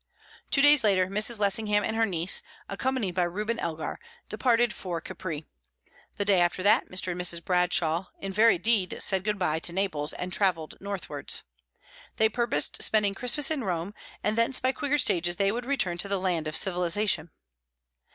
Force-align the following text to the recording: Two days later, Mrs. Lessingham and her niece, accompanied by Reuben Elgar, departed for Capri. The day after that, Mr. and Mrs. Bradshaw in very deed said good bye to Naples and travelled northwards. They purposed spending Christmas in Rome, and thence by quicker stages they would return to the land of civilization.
Two 0.49 0.63
days 0.63 0.83
later, 0.83 1.05
Mrs. 1.05 1.37
Lessingham 1.37 1.83
and 1.83 1.95
her 1.95 2.07
niece, 2.07 2.41
accompanied 2.67 3.11
by 3.13 3.21
Reuben 3.21 3.59
Elgar, 3.59 3.99
departed 4.29 4.73
for 4.73 4.99
Capri. 4.99 5.45
The 6.17 6.25
day 6.25 6.41
after 6.41 6.63
that, 6.63 6.87
Mr. 6.89 7.11
and 7.11 7.21
Mrs. 7.21 7.45
Bradshaw 7.45 8.07
in 8.19 8.33
very 8.33 8.57
deed 8.57 8.97
said 8.99 9.23
good 9.23 9.37
bye 9.37 9.59
to 9.59 9.71
Naples 9.71 10.13
and 10.13 10.33
travelled 10.33 10.75
northwards. 10.81 11.43
They 12.15 12.29
purposed 12.29 12.81
spending 12.81 13.13
Christmas 13.13 13.51
in 13.51 13.63
Rome, 13.63 13.93
and 14.23 14.35
thence 14.35 14.59
by 14.59 14.71
quicker 14.71 14.97
stages 14.97 15.35
they 15.35 15.51
would 15.51 15.65
return 15.67 15.99
to 15.99 16.07
the 16.07 16.17
land 16.19 16.47
of 16.47 16.57
civilization. 16.57 17.29